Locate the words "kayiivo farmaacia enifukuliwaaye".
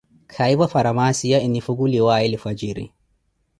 0.33-2.27